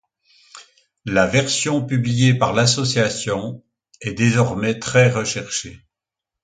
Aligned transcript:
La 1.05 1.27
version 1.27 1.85
publiée 1.85 2.33
par 2.33 2.53
L'Association 2.53 3.63
est 4.01 4.13
désormais 4.13 4.79
très 4.79 5.11
recherchée. 5.11 5.79